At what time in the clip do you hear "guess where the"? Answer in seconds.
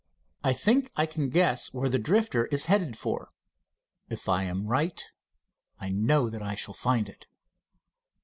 1.29-1.99